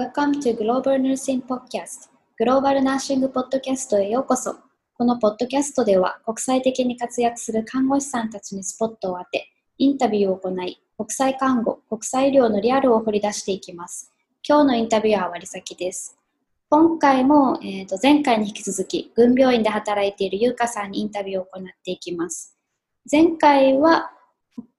[0.00, 2.08] Welcome to Global Nursing Podcast
[2.38, 4.56] グローバルナーシングポッドキャストへようこそ。
[4.94, 14.10] このポッドキャストでは国際的に活躍する看護師さんたちにスポットを当てインタビューを行い国際看護、国際医療のリアルを掘り出していきます。
[14.42, 16.16] 今日のインタビューは割崎です。
[16.70, 22.56] 今回も、えー、と前回に引き続き軍病院で働いている優香さんにインタビューを行っていきます。
[23.12, 24.12] 前回は、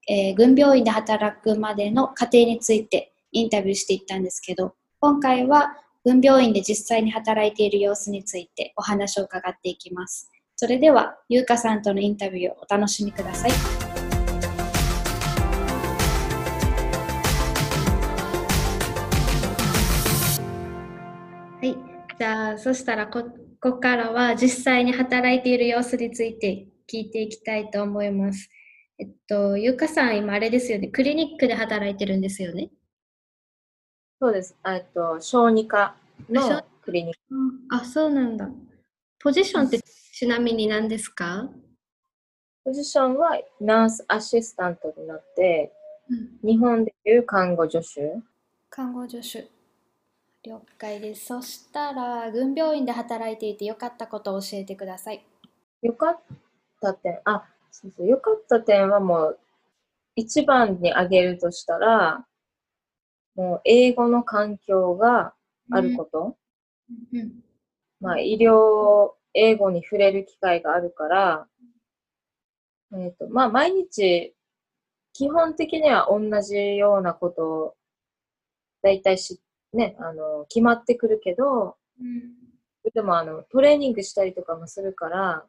[0.10, 4.74] えー、軍病院で働くまでの過程についてインタビューしていったんですけど
[5.04, 5.74] 今回は
[6.06, 10.30] 軍病院で実際に働いている様子についてお話を伺っていきます。
[10.56, 13.50] それでは、優香さんとのインタビューをお楽しみください。
[13.50, 13.58] は
[21.64, 21.76] い。
[22.20, 23.24] じゃあ、そしたらこ、
[23.60, 28.52] ここからは実際に働いている様子について聞いていきたいと思います。
[29.00, 32.70] えっと、ゆかさん、今あれですよね、クリニックで働いてるんですよね。
[34.22, 34.56] そうです。
[34.68, 35.96] えっと、小児科
[36.30, 37.76] のクリニック。
[37.76, 38.48] あ、そうなんだ。
[39.18, 39.80] ポジションって
[40.14, 41.50] ちなみに何ですか？
[42.64, 45.74] ポジションはナースアシスタントになって、
[46.08, 46.14] う
[46.46, 48.22] ん、日本でいう看護助手。
[48.70, 49.50] 看護助手。
[50.44, 51.26] 了解です。
[51.26, 55.26] そしたら、軍病院で働いていてよかったことを教えてください。
[55.82, 56.20] よかっ
[56.80, 59.40] た点、あ、そうそう、よかった点はもう、
[60.16, 62.24] 一番に挙げるとしたら、
[63.36, 65.34] もう英語の環境が
[65.72, 66.38] あること。
[67.12, 67.20] うん。
[67.20, 67.32] うん、
[68.00, 71.48] まあ、医療、英語に触れる機会があるから、
[72.94, 74.36] えっ、ー、と、まあ、毎日、
[75.14, 77.76] 基本的には同じようなことを、
[78.82, 79.40] だいたいし、
[79.74, 82.34] ね、あの、決まってくるけど、うん、
[82.94, 85.46] でも、あの、トレーニングしたりとかもするから、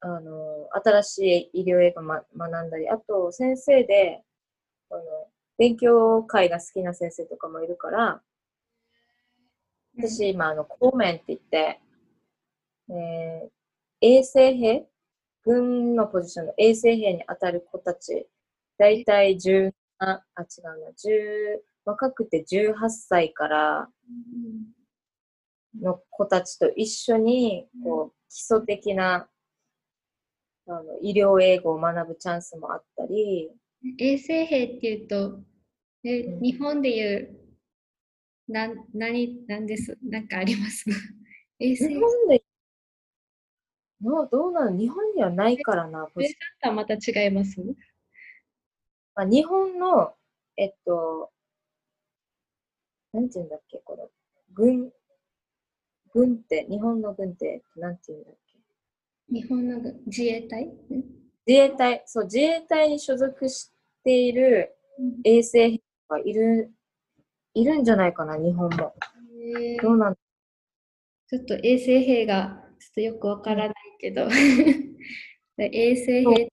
[0.00, 4.22] あの、新しい医療英語、ま、学んだり、あと、先生で、
[4.90, 5.02] あの、
[5.60, 8.22] 勉強会が好きな先生とかもいるから、
[9.98, 11.80] 私今、あの、公面って言って、
[12.88, 13.50] えー、
[14.00, 14.86] 衛生兵？
[15.44, 18.26] 軍のポジションの衛生兵に当たる子たち、
[18.78, 23.88] だいたい10、あ、あ、違うな、10、若くて18歳から
[25.78, 29.28] の子たちと一緒に、こう、基礎的な、
[30.68, 33.50] あの、医療英語を学ぶチャンスもあったり。
[33.98, 35.40] 衛生兵っていうと、
[36.04, 37.36] え、うん、日本でいう、
[38.48, 40.84] な、何、なんです、なんかあります？
[41.60, 42.42] 衛生日本で、
[44.02, 44.76] のどうなの？
[44.78, 46.06] 日本にはないからな。
[46.14, 47.56] ポジはまた違います？
[49.14, 50.14] あ日本の、
[50.56, 51.30] えっと、
[53.12, 54.08] なんて言うんだっけ、この、
[54.54, 54.90] 軍、
[56.14, 59.34] 軍って、日本の軍って、なんて言うんだっけ？
[59.34, 60.70] 日本の軍、自衛隊？
[61.46, 63.70] 自衛隊、そう、自衛隊に所属し
[64.02, 64.74] ている
[65.24, 66.72] 衛生兵がいる、
[67.54, 68.94] いるんじゃないかな、日本も。
[69.82, 70.14] どうなん？
[71.28, 74.28] ちょっと衛生兵がちょっとよくわからないけど
[75.58, 76.52] 衛生兵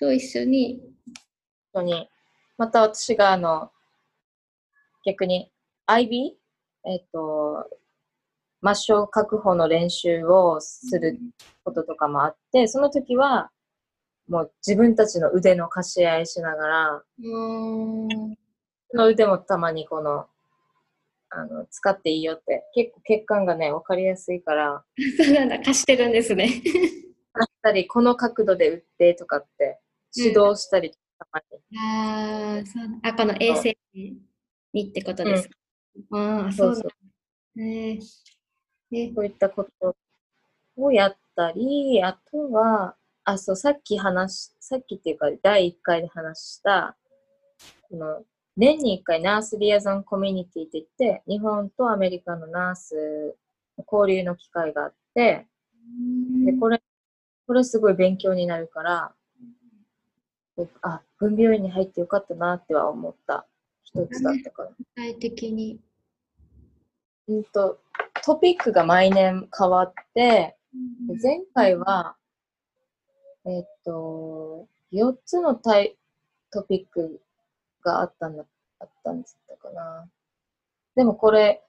[0.00, 0.80] と一緒に。
[1.72, 2.08] 一緒に。
[2.56, 3.70] また私があの、
[5.04, 5.52] 逆に
[5.86, 6.32] IB?
[6.86, 7.68] えっと、
[8.62, 11.18] 抹消確保の練習をする
[11.64, 13.50] こととかもあって、その時は、
[14.28, 17.38] もう自分たちの腕の貸し合いしながら、う
[18.08, 18.36] ん
[18.92, 20.26] の腕もたまにこの、
[21.30, 24.84] あの、使っていいよって、結構血管がね、わかりやすいから。
[25.16, 26.62] そうなんだ、貸してるんですね。
[27.32, 29.80] あったり、この角度で打ってとかって
[30.16, 31.78] 指導したり、たまに。
[31.78, 33.76] ああ、そうあ、この衛生
[34.72, 35.50] にってことです。
[36.10, 36.90] うん、ああ、そうそう。
[37.60, 39.96] えー、こういったこと
[40.76, 46.96] をやったり、あとは、あ、そう、さっき話さっきっていうか、第1回で話した、
[47.88, 48.22] この、
[48.56, 53.36] 年に1回ナースリアゾンコミュニティって言って、日本とアメリカのナース
[53.76, 55.46] の交流の機会があって、
[56.44, 56.80] で、これ、
[57.46, 59.14] これすごい勉強になるから、
[60.82, 63.46] あ、分病院に入ってよかったなっては思った
[63.82, 64.68] 一つだったから。
[64.78, 65.80] 具体的に。
[67.26, 67.80] うんと、
[68.24, 70.56] トピックが毎年変わって、
[71.22, 72.16] 前回は、
[73.46, 75.96] えっと、4つのタイ
[76.50, 77.20] トピック
[77.84, 78.44] があったんだ、
[78.80, 80.08] あったんですかな。
[80.96, 81.62] でもこれ、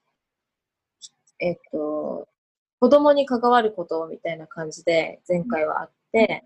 [1.40, 2.28] えっと、
[2.80, 6.46] 子供に関わることみたいな感じで前回はあって、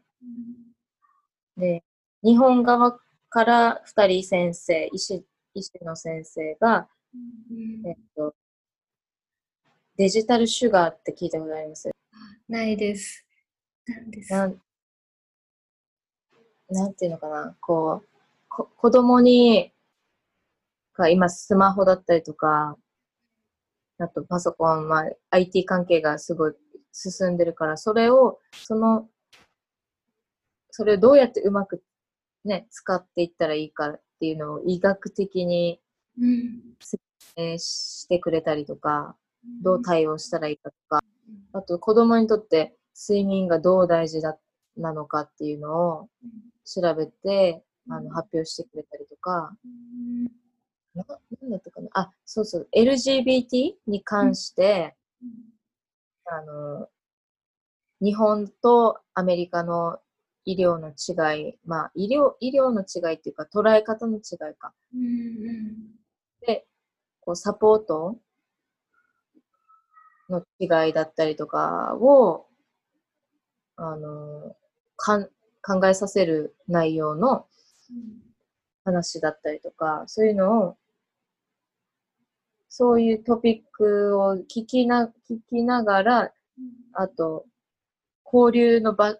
[1.57, 1.83] で、
[2.23, 2.99] 日本側
[3.29, 5.23] から2人先生、医師
[5.53, 6.87] 医師の先生が、
[7.85, 8.35] えっと、
[9.97, 11.89] デジタルシュガーって聞いたことあります？
[12.47, 13.25] ないです。
[13.87, 14.53] 何ですなん
[16.93, 18.08] ていうのかな、こう、
[18.49, 19.71] こ子供に
[20.99, 22.77] が今スマホだったりとか、
[23.97, 26.53] あとパソコン、まあ、IT 関係がすごい
[26.91, 29.07] 進んでるから、それを、その、
[30.71, 31.81] それをどうやってうまく
[32.45, 35.79] ね、使っていったらいいかっていうのを医学的に
[36.79, 37.03] 説
[37.37, 39.15] 明してくれたりとか、
[39.61, 41.03] どう対応したらいいかとか、
[41.53, 44.37] あと子供にとって睡眠がどう大事だ
[44.77, 46.09] なのかっていうのを
[46.65, 49.55] 調べて、あの発表してくれたりとか、
[50.95, 51.05] な
[51.41, 51.89] なんだったかな。
[51.93, 54.95] あ、そうそう、LGBT に関して、
[56.25, 56.89] あの、
[58.01, 59.99] 日本とアメリカの
[60.45, 64.73] 医療の違い、まあ、医療、医療の違いっていうか、捉え方の違いか。
[66.45, 66.65] で、
[67.21, 68.17] こう、サポート
[70.29, 72.47] の違いだったりとかを、
[73.75, 74.55] あの、
[74.95, 75.29] かん
[75.61, 77.45] 考えさせる内容の
[78.83, 80.77] 話だったりとか、そういうのを、
[82.67, 86.33] そういうトピックを聞きな、聞きながら、
[86.93, 87.45] あと、
[88.31, 89.17] 交流の場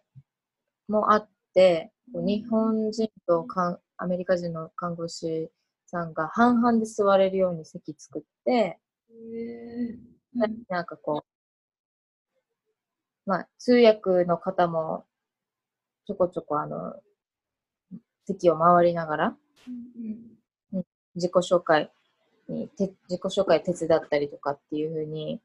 [0.88, 5.50] もあって、日本人とかんアメリカ人の看護師
[5.86, 8.80] さんが半々で座れるように席作って、
[10.68, 15.06] なんかこう、まあ、通訳の方も
[16.06, 16.96] ちょこちょこあの、
[18.34, 19.38] 席を回りながら、
[21.16, 21.92] 自己紹介
[22.48, 25.42] に、て自己紹介手伝ったりとかっていうふうに、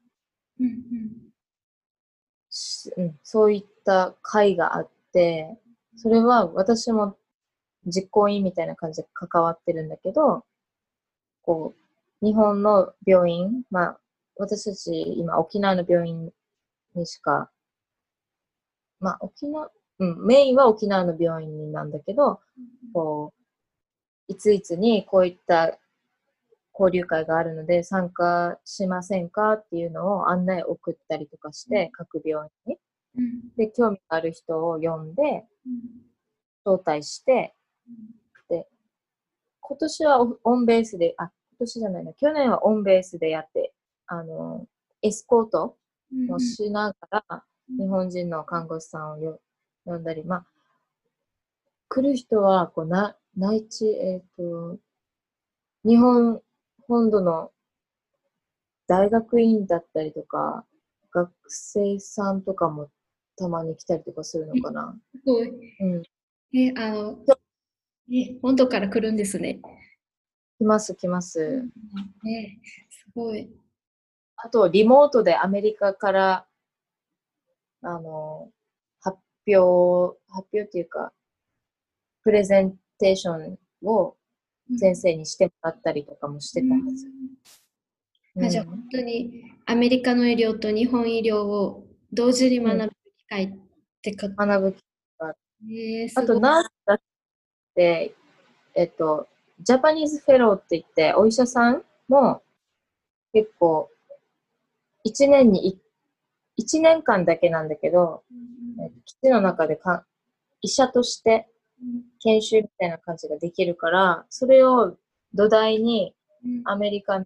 [2.49, 5.57] しうん、そういった会があって、
[5.97, 7.17] それは私も
[7.85, 10.45] 実行委員みたいな感じで関わってるんだけど、
[11.41, 11.73] こ
[12.21, 13.99] う、日本の病院、まあ、
[14.37, 16.31] 私たち今沖縄の病院
[16.95, 17.49] にしか、
[18.99, 22.39] まあ沖縄、うん、メインは沖縄の病院なんだけど、
[22.93, 23.33] こ
[24.29, 25.77] う、いついつにこういった
[26.77, 32.77] 交流会があるので参加しませんかっていうのを案内を送ったりとかして、各病院に。
[33.55, 35.45] で、興味がある人を呼んで、
[36.65, 37.55] 招待して、
[38.49, 38.67] で、
[39.61, 43.73] 今年はオオンベースで、あ、今年じゃないな、去年はオンベースでやって、
[44.07, 44.67] あの、
[45.01, 45.77] エスコート
[46.29, 49.39] をしながら、日本人の看護師さんを
[49.85, 50.45] よ呼んだり、まあ、
[51.89, 54.77] 来る人は、こう、な、内地、えっ、と、
[55.83, 56.41] 日本
[56.87, 57.51] 本土の
[58.87, 60.65] 大学院だったりとか、
[61.11, 62.89] 学生さんとかも
[63.37, 64.95] たまに来たりとかするのかな。
[65.11, 65.49] すごい。
[65.79, 66.03] うん。
[66.57, 67.17] え、あの、
[68.11, 69.59] え、本土から来るんですね。
[70.59, 71.63] 来ます、来ます。
[72.23, 72.59] ね、
[72.89, 73.49] すごい。
[74.37, 76.47] あと、リモートでアメリカから、
[77.81, 78.54] あの、発
[79.47, 81.11] 表、発表っていうか、
[82.23, 83.57] プレゼンテーション
[83.87, 84.15] を
[84.77, 87.11] 先生にしてもらったりとかもしてたんですよ。
[88.45, 93.55] あじゃあ本当にアメリカの医療と日本医療を同時に学ぶ機会っ
[94.01, 94.75] てか、学ぶ。
[95.71, 96.23] えー、すごい。
[96.23, 97.01] あと、ナースだっ
[97.75, 98.13] て、
[98.75, 99.27] えっと、
[99.61, 102.41] ジャパニーズフェローって言って、お医者さんも
[103.31, 103.89] 結構、
[105.03, 105.79] 一年にい、
[106.57, 108.23] 一年間だけなんだけど、
[108.81, 110.05] えっと基地の中でか
[110.61, 111.47] 医者として
[112.21, 114.97] 研修みたいな感じができるから、それを
[115.33, 116.15] 土台に
[116.45, 116.61] うん。
[116.65, 117.25] アメリカ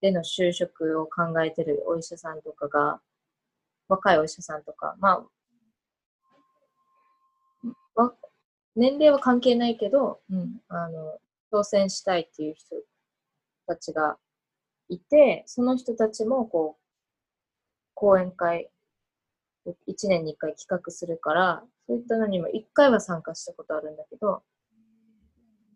[0.00, 3.00] での就職を考えてるお医者さんとかが、
[3.88, 5.24] 若いお医者さんとか、ま
[7.96, 8.14] あ、わ
[8.76, 11.18] 年齢は関係ないけど、うん、あの、
[11.50, 12.76] 挑戦したいっていう人
[13.66, 14.18] たちが
[14.88, 16.82] いて、その人たちも、こう、
[17.94, 18.70] 講演会、
[19.88, 24.42] 1年に1回企画するから、そういったのにも1回は参加したことあるんだけど、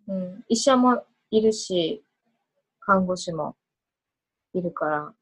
[0.09, 2.05] うん、医者もいるし、
[2.81, 3.57] 看護師も
[4.55, 5.13] いるから、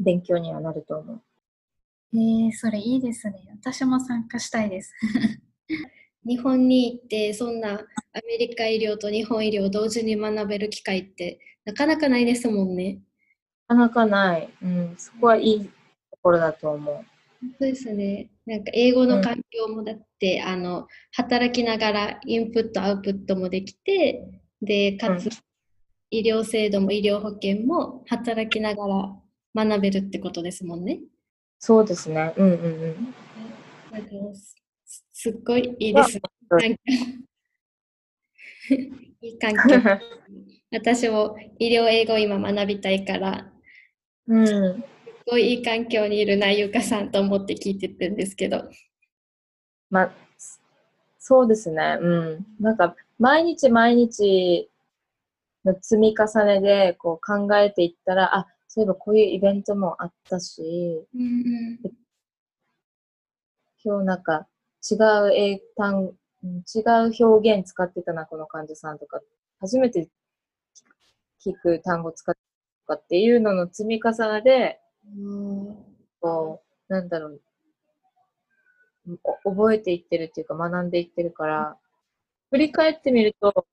[0.00, 1.20] 勉強にはなると思う。
[2.14, 3.34] えー、それいいですね。
[3.60, 4.92] 私も参加したいです。
[6.26, 7.76] 日本に行ってそんなア
[8.26, 13.00] メリカ医療と日本医療を同時に学べる機会ってなかなかないですもんね。
[13.68, 14.50] なかなかない。
[14.62, 15.70] うん、そこはいいと
[16.22, 17.15] ころだと思う。
[17.58, 18.30] そうですね。
[18.46, 24.22] なんか英語の環境もだって、あの働きながらインプットアウトプットもできて、
[24.62, 25.32] でかつ、うん
[26.10, 31.00] 医療制度も医療保険も働きながら学べるってことですもんね。
[31.58, 32.32] そうですね。
[32.36, 33.14] うんうんうん。
[33.90, 34.56] なんかす
[35.12, 36.20] すっごいいいです
[39.20, 39.60] いい環境。
[40.70, 43.52] 私も医療英語を今学びたいから、
[44.28, 44.84] うん。
[45.26, 48.70] すごいいい環境にいるな、ゆかさんと思って聞いてるんですけど。
[49.90, 50.12] まあ、
[51.18, 51.98] そうですね。
[52.00, 52.46] うん。
[52.60, 54.70] なんか、毎日毎日、
[55.66, 60.62] の積み重ねでこう考えていったら、あ、そういえばこういうイベントもあったし、
[61.14, 61.96] うんうん
[63.84, 64.48] 今日なんか
[64.90, 66.10] 違う英単、
[66.42, 69.20] うん違う表現使ってたな、この患者さんとか、
[69.60, 70.08] 初めて
[71.44, 72.40] 聞く単語使って
[72.86, 74.85] たとかっていうのの積み重ねで、うん
[76.20, 77.40] こう、なんだろう、
[79.44, 81.76] お覚えていってるっていうか学んでいってるから、
[82.50, 83.66] 振り返ってみると、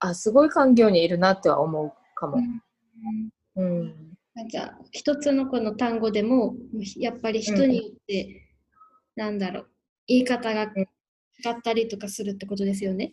[0.00, 2.38] あ、すごい環境にいるなっては思うかも。
[3.56, 4.16] うん。
[4.48, 6.54] じゃあ一つのこの単語でも
[6.96, 8.48] やっぱり人によって、
[9.16, 9.68] なんだろう
[10.06, 10.86] 言い方が違
[11.50, 13.12] ったりとかするってことですよね。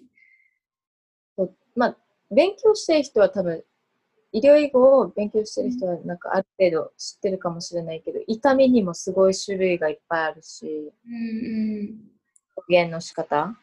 [1.76, 1.98] まあ、
[2.32, 3.64] 勉強してる人は多分、
[4.32, 11.96] 医療医語を勉強してる人はなんかある程度知ってるかもしれないけど、痛みにもすごい種類がいっぱいあるし、うん
[12.58, 13.56] 表現の仕方？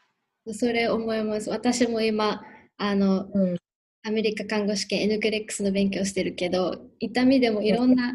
[0.47, 1.51] うん、それ思います。
[1.51, 2.43] 私も今
[2.79, 3.57] あのうん。
[4.05, 8.13] アメリカ看護師研 NCLEX の勉強してるけど痛みでもいろんな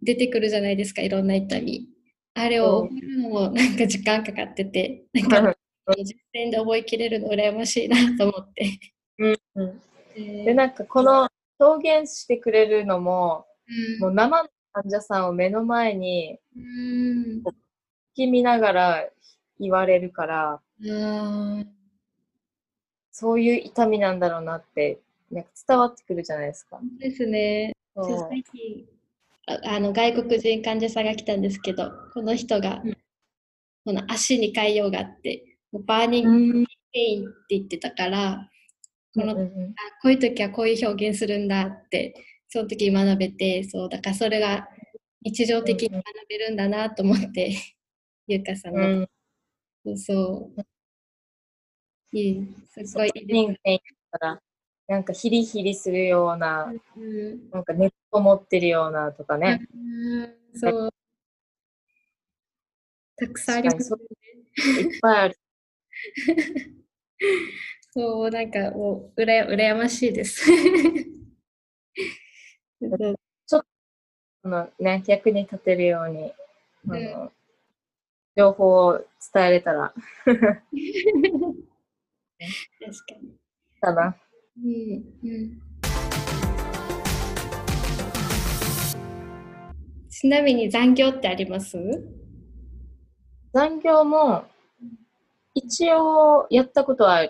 [0.00, 1.88] 出てくるじゃないですかいろんな痛み。
[2.34, 5.56] あれを覚えるのもなんか時間かかっててなんか
[5.96, 8.78] 実践で覚えきれるの羨ましいなと思って。
[9.18, 9.80] うんうん
[10.14, 14.00] えーで、なんかこの表現してくれるのも、うん。
[14.00, 17.52] もう生の患者さんを目の前にうん聞
[18.14, 19.08] き見ながら
[19.58, 20.60] 言われるから、
[20.90, 21.64] あ
[23.10, 25.00] そういう痛みなんだろうなって、
[25.30, 26.78] なんか伝わってくるじゃないですか。
[26.78, 27.72] ーですね。
[29.46, 32.96] ああの外国人患者さんが来たんですけど、この人が、うん。
[33.84, 36.66] この足に潰瘍があって、もう burning うん。
[36.92, 38.48] pain って言ってたから、
[39.18, 42.14] このうんうこういう時はこういう表現するんだって、
[42.48, 44.68] その時学べて、そう、だからそれが
[45.22, 47.50] 日常的に学べるんだなと思って、
[48.28, 49.06] ゆうかさんの、
[49.84, 49.98] うん。
[49.98, 50.60] そう。
[52.12, 53.12] いい、すごい。
[54.86, 59.66] なんかヒリヒリするような、うんなんか熱を持ってるようなとかね。
[59.74, 60.90] うんそう。
[63.16, 64.14] たくさんあります確か
[64.80, 65.38] いっぱいある。
[67.98, 70.48] そう、なんかもう、うらや羨ましいです。
[73.44, 73.66] そう
[74.44, 76.32] あのね、役に立てるように、
[76.88, 77.32] あうんの
[78.36, 79.92] 情報を伝えれたら、
[80.24, 80.44] 確か
[83.20, 83.36] に。
[83.80, 84.16] かな。
[84.56, 85.60] うんうん
[90.08, 91.76] ちなみに残業ってあります？
[93.52, 94.44] 残業も、
[95.54, 97.28] 一応やったことは、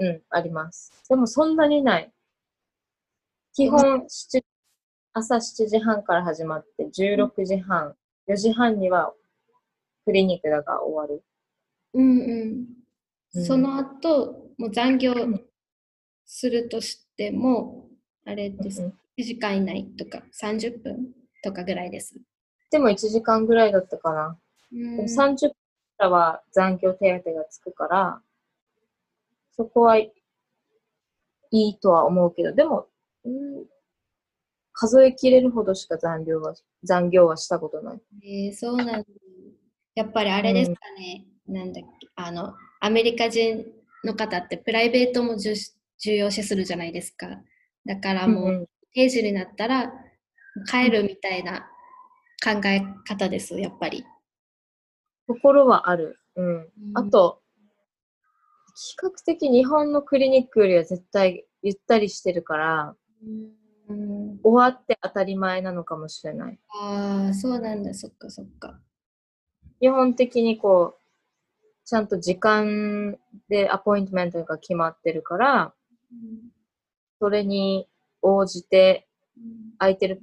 [0.00, 0.92] うん、あります。
[1.08, 2.10] でもそんなにない。
[3.54, 4.42] 基本、7
[5.12, 7.94] 朝7時半から始まって、16時半、
[8.28, 9.12] 4時半には
[10.04, 11.22] クリニックだが終わる。
[11.94, 12.66] うんうん。
[13.34, 15.14] うんその後、もう残業
[16.24, 17.86] するとしても、
[18.26, 18.82] あれです。
[18.82, 21.12] うん1時間以内とか30分
[21.44, 22.16] とかぐらいです。
[22.70, 24.38] でも1時間ぐらいだったかな。
[24.72, 25.56] うんでも30分か
[25.98, 28.22] らは残業手当がつくから、
[29.60, 30.10] そこはい
[31.50, 32.86] いとは思うけど、でも、
[33.24, 33.66] うん
[34.72, 38.00] 数えきれるほどしか残業は残業はしたことない。
[38.24, 39.04] えーそうなんだ。
[39.94, 43.66] やっぱりあれですかね、なんだっけ、あの、アメリカ人
[44.02, 45.54] の方ってプライベートも重
[46.16, 47.26] 要視するじゃないですか。
[47.84, 49.92] だからもう、うん定時になったら
[50.68, 51.68] 帰るみたいな
[52.42, 54.04] 考え方です、やっぱり。
[55.28, 56.18] ところはある。
[56.36, 56.68] うん。
[56.94, 57.49] あと、比
[59.00, 62.96] 較的日本のクリニックよりは絶対ゆったりしてるから、
[63.88, 66.58] うん、終わって当たり前なのかもしれない。
[66.80, 68.80] ああ、そうなんだ、そっかそっか。
[69.80, 71.00] 基本的にこう、
[71.84, 73.18] ちゃんと時間
[73.48, 75.74] でアポイントメントが決まってるから、
[77.18, 77.88] それに
[78.22, 79.08] 応じて
[79.78, 80.22] 空いてる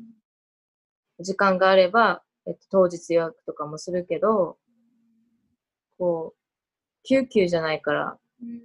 [1.20, 4.58] 時間があれば、えっと、当日予約とかもするけど、
[5.98, 6.38] こう、
[7.04, 8.18] 救急じゃないから、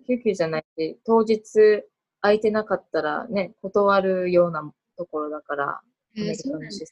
[0.06, 1.84] 救急じゃないし、当日
[2.20, 5.82] 空いてなかったらね、断るようなところだから、ア
[6.14, 6.90] メリカのシス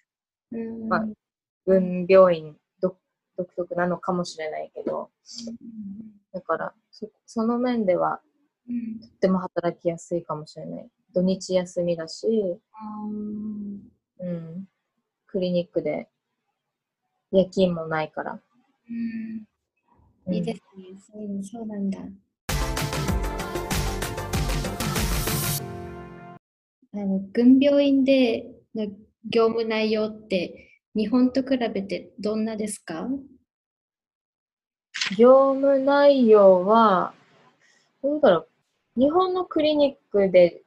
[0.53, 1.07] テうんまあ
[2.09, 2.97] 病院独
[3.37, 5.11] 独特なのかもしれないけど、
[6.33, 8.21] だからそ、その面では
[8.69, 9.01] うん。
[9.01, 10.89] とっても働きやすいかもしれない。
[11.13, 12.27] 土日休みだし、
[14.21, 14.65] うん、
[15.27, 16.09] クリニックで
[17.33, 18.41] 夜勤もないから。
[18.89, 19.47] うん。
[20.27, 20.35] うん。
[20.35, 21.99] いいですね、そうそうなんだ。
[26.93, 28.87] あの軍病院での
[29.29, 33.09] 業務内容って日本と比べてどんなですか？
[35.17, 37.15] 業務内容は、
[38.03, 38.49] どうだろ
[38.97, 39.01] う。
[39.01, 40.63] 日本のクリニックで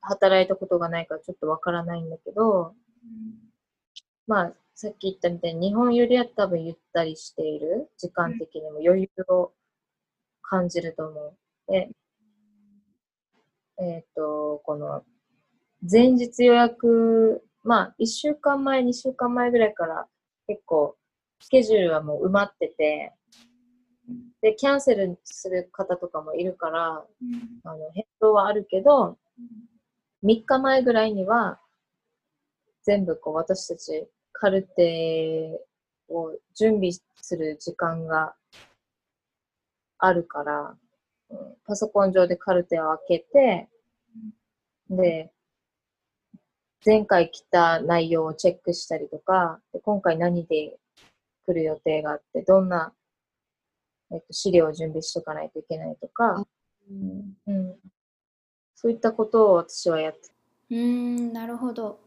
[0.00, 2.74] 働いたことがないからちょっとわからないんだけど、
[4.26, 9.52] まあ、さっき言ったみたいに日本よりは多分ゆったりしている、時間的にも余裕を
[10.42, 11.36] 感じると思う。
[11.66, 11.90] で、
[13.80, 15.02] えっ、と、この
[15.82, 20.06] 前日予約、まあ、1週間前、2週間前ぐらいから
[20.46, 20.96] 結構
[21.40, 23.12] スケジュールはもう埋まってて、
[24.40, 27.04] で、キャンセルする方とかもいるから、
[27.64, 29.18] あの変動はあるけど、
[30.24, 31.60] 3日前ぐらいには、
[32.82, 35.60] 全部こう私たちカルテ
[36.08, 38.34] を準備する時間が
[39.98, 40.76] あるから、
[41.66, 43.68] パソコン上でカルテを開けて、
[44.90, 45.30] で、
[46.84, 50.78] 前回来た内容をチェックしたりとか、で今回何で
[51.46, 52.92] 来る予定があって、どんな、
[54.10, 56.44] えっと、資料を準備しとかないといけないとか、
[56.90, 57.36] うん。
[57.46, 57.76] うん、
[58.74, 60.20] そういったことを私はやって
[60.70, 61.98] うーん、なるほど。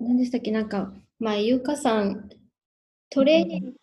[0.00, 0.50] 何でしたっけ？
[0.52, 2.28] なんか、まあ、ゆうかさん、
[3.10, 3.74] トレーニン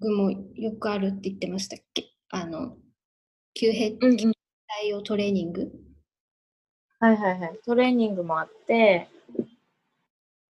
[0.00, 2.06] グもよくあるって言ってましたっけ？
[2.30, 2.76] あの、
[3.52, 4.32] 急変うんうん。
[4.66, 5.70] 対応トレーニング？
[6.98, 7.60] はいはいはい。
[7.64, 9.08] トレーニングもあって、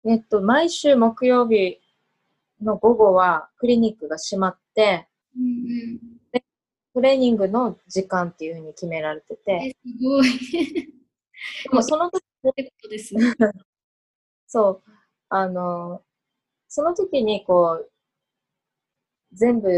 [0.07, 1.79] えっと、毎週木曜日
[2.61, 5.47] の午後はクリニックが閉まって、うんう
[6.37, 6.41] ん。
[6.93, 10.27] トレーニングの時間っていうふうに決められてえ、て、すごい。
[11.63, 12.51] でもその時、こ
[12.83, 13.33] とですね。
[14.47, 14.91] そう、
[15.29, 16.03] あの、
[16.67, 17.91] その時にこう、
[19.33, 19.69] 全部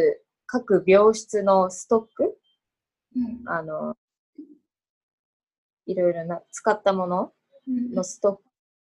[0.46, 2.38] 各病室のストック、
[3.16, 3.96] うんあの、
[5.86, 7.34] いろいろな使ったもの
[7.68, 8.42] うんのストック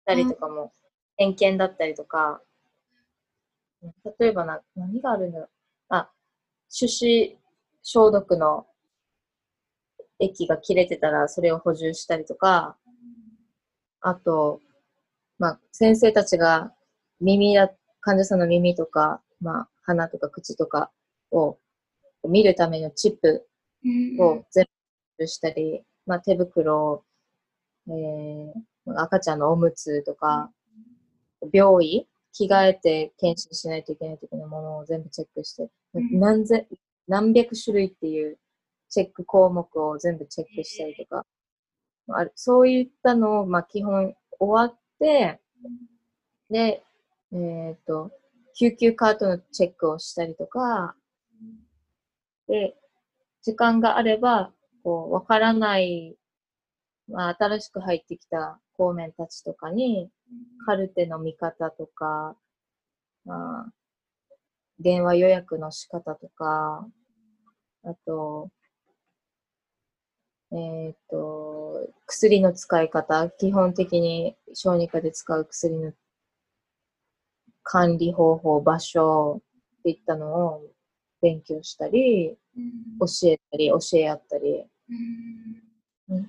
[0.05, 0.73] たりとかも、
[1.17, 2.41] 偏見だったりとか、
[4.19, 5.49] 例えばな、何があるんだろう。
[5.89, 6.11] あ、
[6.69, 7.37] 手指
[7.81, 8.67] 消毒の
[10.19, 12.77] 液が切れてたらそれを補充したりとか、
[14.01, 14.59] あと、
[15.37, 16.73] まあ、先生たちが
[17.19, 17.69] 耳や、
[18.01, 20.91] 患者さんの耳とか、まあ、鼻とか口とか
[21.31, 21.57] を
[22.27, 23.47] 見るためのチップ
[23.83, 24.21] うん。
[24.21, 24.67] を全
[25.17, 27.03] 部したり、まあ、手袋を、
[27.87, 28.53] えー
[28.95, 30.51] 赤ちゃんのおむつとか、
[31.51, 36.19] 病院、着替えて検診しないといけない時のものを全部チェックして、うん。
[36.19, 36.67] 何千
[37.07, 38.37] 何百種類っていう
[38.89, 41.25] チェック項目を全部チェックしたりとか、
[42.09, 45.39] あるそういったのを、まあ、基本終わって、
[46.49, 46.83] で、
[47.33, 48.11] えっ、と、
[48.57, 50.95] 救急カートのチェックをしたりとか、
[52.47, 52.75] で、
[53.41, 56.15] 時間があれば、こう、わからない、
[57.07, 60.09] まあ、新しく入ってきた公面たちとかに、
[60.65, 62.35] カルテの見方とか、
[63.25, 63.73] まあ、
[64.79, 66.87] 電話予約の仕方とか、
[67.83, 68.49] あと、
[70.51, 75.93] えっ、と、薬の使い方、基本的に小児科で使う薬の
[77.61, 79.43] 管理方法、場所
[79.77, 80.63] っていったのを
[81.21, 82.97] 勉強したり、うん。
[82.99, 84.65] 教えたり、教え合ったり、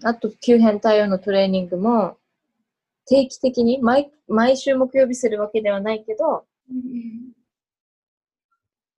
[0.04, 2.18] あと、急変対応のトレーニングも、
[3.06, 7.32] 定期的に毎、毎週木曜日するわけではないけど、うん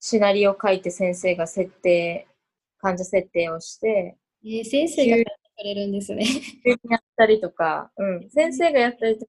[0.07, 2.29] シナリオを書いて先生が設定、
[2.79, 6.27] 患者設定をして、えー先生がやってくれるんですね。
[6.91, 9.27] やったりとか、うん、先生がやったりと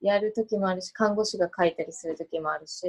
[0.00, 2.82] やるときもあるし、看護師が書いたりするときもあるし、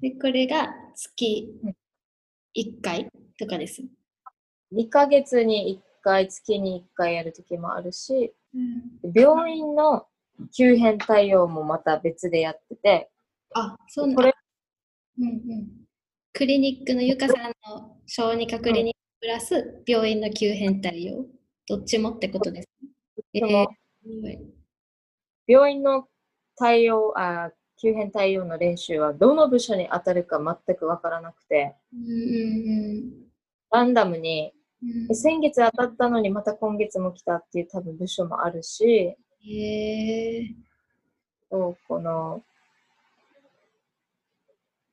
[0.00, 1.52] で、これが月
[2.56, 3.82] 1回とかです。
[4.72, 8.34] 2ヶ月に1回、月に1回やるときもあるし、
[9.14, 10.06] 病院の
[10.56, 13.10] 急変対応もまた別でやってて、
[13.54, 14.34] あ、そうなんこれ、
[15.18, 15.68] うんうん。
[16.32, 21.26] クリニックのゆかさんの小児科クリニックプラス病院の急変対応、
[21.68, 22.88] どっちもってことですね。
[23.34, 24.62] えー
[25.48, 26.06] 病院の
[26.56, 32.08] 対応あ、急変対応の練習はどの部署に当たるか全くわからなくて、うんう
[33.00, 33.32] ん
[33.72, 40.54] ランダムに、うんえ先月当たったのにまた今月も来たっていう多分部署もあるし、へえ
[41.50, 42.42] そうこの、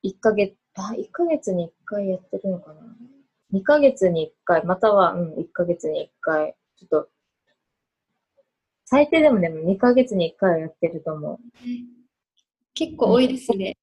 [0.04, 2.82] 1ヶ月、あ、1ヶ月に1回やってるのかな
[3.54, 7.10] ?2 ヶ月に1回、または、うん、1ヶ月に1回、ちょっと、
[8.86, 11.38] 最低でもでも2ヶ月に1回はやってると思う。
[12.74, 13.78] 結構多いですね。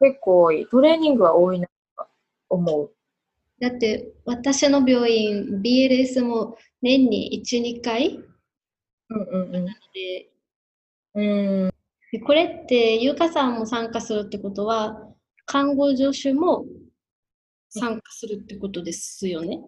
[0.00, 0.66] 結構多い。
[0.66, 2.06] トレーニングは多いなと
[2.50, 2.95] 思う。
[3.60, 8.20] だって私の病院 BLS も年に1、2回
[9.08, 9.66] うんうんうん。
[9.94, 10.30] で
[11.14, 11.70] うーん、
[12.12, 15.08] でこれってゆかさんも参加するってことは
[15.46, 16.66] 看護助手も
[17.70, 19.60] 参加するってことですよね？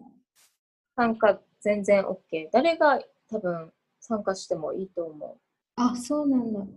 [0.95, 2.49] 参加全然 OK。
[2.51, 2.99] 誰が
[3.29, 5.37] 多分参加してもいいと思
[5.77, 6.59] あ、そうなんだ。
[6.59, 6.67] う。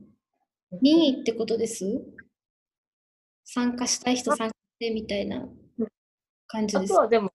[0.80, 2.00] 任意ってことです？
[3.44, 5.46] 参加したい人参加してみたいな
[6.52, 7.00] 感じですあと。
[7.02, 7.32] はでも、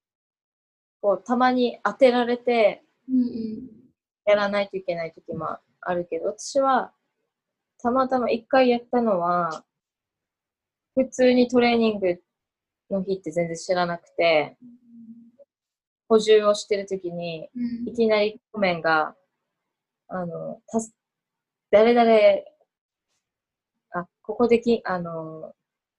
[1.01, 3.77] こう、たまに当てられてうんうん。
[4.25, 6.93] やらないといけない時もあるけど、私は、
[7.82, 9.63] たまたま一回やったのは、
[10.95, 12.21] 普通にトレーニング
[12.91, 14.58] の日って全然知らなくて、
[16.10, 19.15] 補充をしてる時に、うんいきなりコメンが、
[20.10, 20.93] あの、たす、
[21.71, 22.12] 誰々、
[23.91, 25.53] あ、ここでき、あの、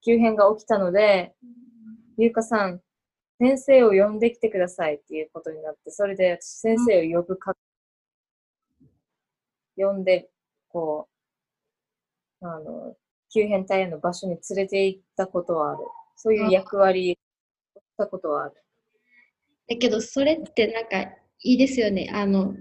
[0.05, 1.33] 急変が起きたので、
[2.17, 2.81] ゆうかさん、
[3.39, 7.55] 先生を呼んできてくださいっていうことになって、それで私先生を呼ぶか、
[9.77, 10.29] 呼んで、
[10.67, 11.07] こ
[12.41, 12.95] う、あの、
[13.33, 15.79] 急変隊への場所に連れて行ったことはある。
[16.17, 17.17] そういう役割
[17.75, 18.55] をしたことはある。
[19.69, 21.09] だけど、それってなんか
[21.41, 22.09] いいですよね。
[22.13, 22.55] あの、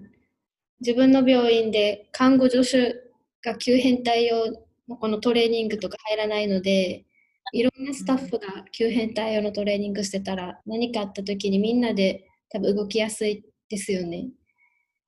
[0.81, 2.95] 自分の病院で看護助手
[3.43, 7.05] が急変対応のこのトレーニングとか入らないので、
[7.53, 14.29] いろんなスタッフが急変対応のトレーニングしてたら、何かあった時にみんなで多分動きやすいですよね。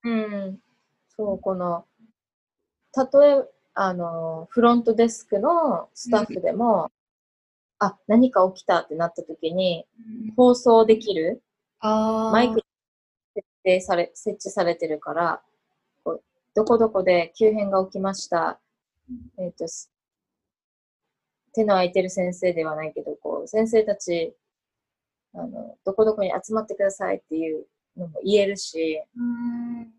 [0.04, 0.58] うん。
[1.08, 1.84] そう、この、
[2.92, 6.90] たとえ、あの、フロントデスクのスタッフでも、
[7.78, 9.86] あ、何か起きたってなった時に、
[10.36, 11.42] 放送できる。
[11.80, 12.62] マイク
[13.34, 15.42] 設定され、設置されてるから、
[16.04, 16.22] こう
[16.54, 18.60] どこどこで急変が起きました。
[19.38, 19.89] えっ、と、す
[21.54, 24.34] 手の空いてる先生ではないけど、こう、先生たち、
[25.34, 29.92] あの、どこどこに集まってくださいっていうのも言えるし、うん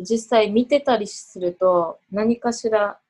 [0.00, 3.00] 実際見てたりすると、何かしら、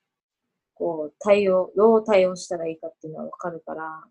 [0.74, 4.04] こう、対応、どう対応したらいいかっていうのはわかるから、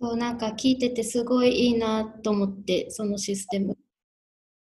[0.00, 3.76] そう、なんか聞いててすごいいいなと思って、そのシステム。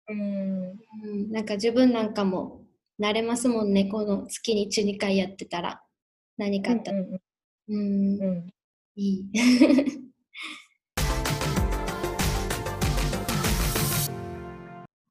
[0.09, 2.65] うん、うん、なんか自分なんかも
[3.01, 5.83] 慣れますもんね、この月に1、2回やってたら。
[6.37, 7.01] 何かあったら。
[7.01, 7.21] うん、うん、
[7.69, 8.47] うん、
[8.97, 9.31] いい。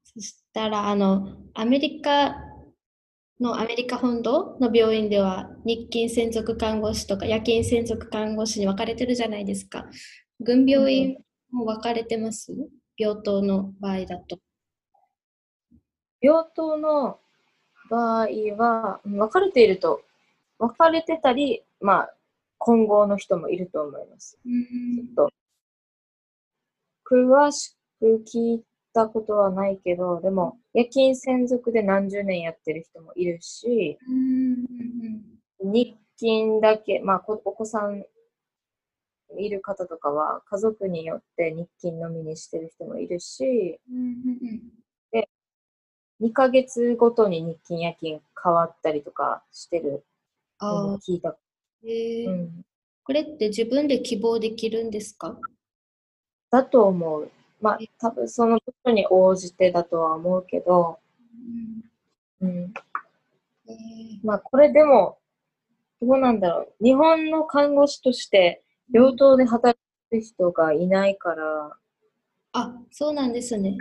[0.04, 2.36] そしたら、あの、アメリカ
[3.40, 9.86] のアメリカ本土の病院では日勤専属看護師とか夜勤専属看護師に分かれてるじゃないですか。
[10.40, 11.18] 軍病院
[11.50, 12.52] も分かれてます？
[12.96, 14.38] 病棟の場合だと。
[16.20, 17.18] 病棟の
[17.90, 20.02] 場合は、うん分かれていると、
[20.58, 22.14] 分かれてたり、まあ、
[22.58, 24.38] 混合の人もいると思います。
[24.44, 25.30] うんちょっと、
[27.10, 34.64] 詳しく聞いたことはないけど、でも、夜勤専属で何十年やってる人もいるし、うん
[35.60, 38.04] 日勤だけ、まあ、こお子さん
[39.38, 43.80] いる方とかは、家族によって日勤のみにしてる人もいるし、
[46.20, 50.04] 2ヶ月ごとに日勤夜勤変わったりとかしてる
[50.60, 51.36] 聞いた。
[51.84, 52.30] えー。
[52.30, 52.64] うん、
[53.04, 55.38] これって自分で希望できるんですか？
[56.50, 57.30] だと思う。
[57.60, 60.98] まあ、多分そのことに応じてだとは思うけど、
[62.40, 62.72] うん、
[63.66, 63.74] えー。
[64.22, 65.18] まあ、これでも、
[66.00, 66.84] どうなんだろう。
[66.84, 69.78] 日本の看護師として、病棟で働
[70.10, 71.76] く人がいないから、
[72.52, 73.76] あ、そうなんですね。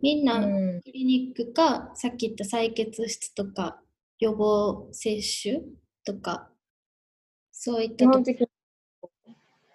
[0.00, 3.80] みんなうん、クリニックか、さっき言った採血室とか、
[4.20, 5.62] 予防接種
[6.04, 6.48] とか、
[7.58, 8.48] そういったと基本的に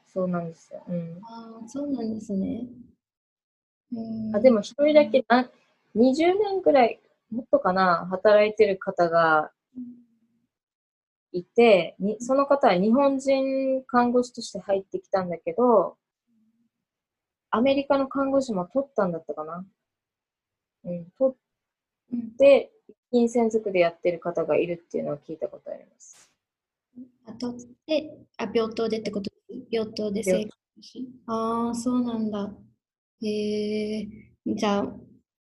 [0.06, 0.84] そうなんですよ。
[0.88, 2.68] うん、あーそうなんですね。
[3.92, 5.50] うんあでも、一人だけな、
[5.96, 9.52] 20年ぐらい、もっとかな、働いてる方が
[11.32, 15.98] いて、にその方は日本人看護師として入ってきたんだけど、
[17.50, 19.66] アメリカの看護師も取ったんだったかな。
[20.84, 21.36] うん、取
[22.14, 22.72] うんって、
[23.10, 26.31] 金専属でやってる方がいるっていうのを聞いたことあります。
[27.32, 27.56] あと
[27.88, 32.52] で、あ、病棟でってことです病棟で生活しああ、そうなんだ。
[33.22, 34.08] へえ
[34.48, 34.84] じゃあ、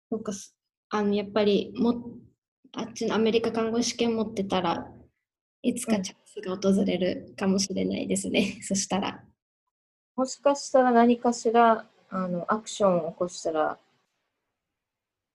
[0.09, 0.57] そうか、す
[0.89, 2.05] あの、やっぱりも、
[2.73, 4.91] あっちのアメリカ看護師試験持ってたら
[5.63, 8.59] いつかうんチャンスが訪れるかもしれないですね。
[8.63, 9.23] そしたら。
[10.15, 13.79] もしかしたら何かしら、あの、アクションを起こしたら、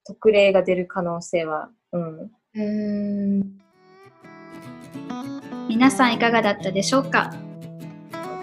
[0.05, 2.19] 特例が出る可能性は、うん。
[2.21, 3.61] うーん。
[5.71, 7.33] 皆さんいかがだったでしょうか？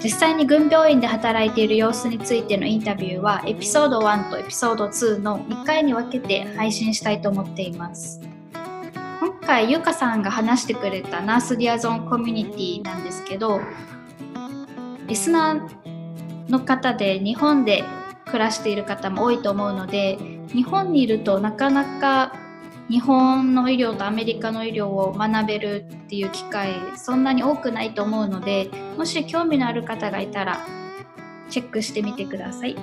[0.03, 8.19] 実際に軍病院で働いている様子についてのインタビューはエピソード1とエピソード2の2回に分けて配信したいと思っています。
[9.21, 13.61] 今回ゆかさんが話してくれたナースディアゾンコミュニティなんですけど
[15.07, 17.85] リスナーの方で日本で
[18.25, 20.17] 暮らしている方も多いと思うので
[20.49, 22.33] 日本にいるとなかなか
[22.89, 30.67] 日本の医療とアメリカの医療を学べるっていう機会そんなに多くないと思うのでもし興味のある方がいたら
[31.51, 32.77] チェックしてみてください。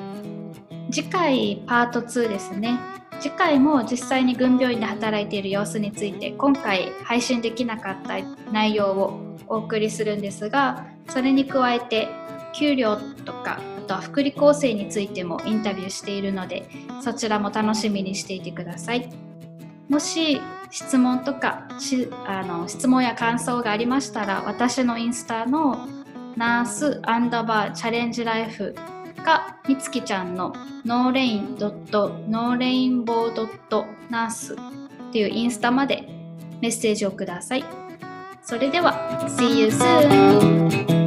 [0.91, 2.79] 次回パート2ですね。
[3.19, 8.15] 次回も実際に軍病院で働いている様子について今回配信できなかった
[8.51, 12.09] 内容をお送りするんですがそれに加えて
[12.53, 16.67] 給料とかあとは福利厚生についてもインタビューしているので
[17.01, 19.24] そちらも楽しみにしていてください。
[19.89, 25.87] もし質問とかしあの質問や感想がありましたら私のインスタの
[26.35, 28.75] ナースアンダーバーチャレンジライフ
[29.23, 30.53] かみつきちゃんの
[30.85, 34.57] ノーレインドットノーレインボードットナースっ
[35.11, 36.07] ていうインスタまで
[36.61, 37.85] メッセージをください。
[38.41, 38.93] それでは
[39.27, 41.04] See you soon!